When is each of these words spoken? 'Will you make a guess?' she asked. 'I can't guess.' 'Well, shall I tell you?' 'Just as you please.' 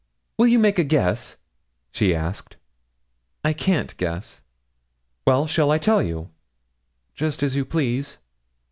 'Will 0.39 0.47
you 0.47 0.57
make 0.57 0.79
a 0.79 0.83
guess?' 0.83 1.37
she 1.91 2.15
asked. 2.15 2.57
'I 3.43 3.53
can't 3.53 3.97
guess.' 3.97 4.41
'Well, 5.27 5.45
shall 5.45 5.69
I 5.69 5.77
tell 5.77 6.01
you?' 6.01 6.31
'Just 7.13 7.43
as 7.43 7.55
you 7.55 7.65
please.' 7.65 8.17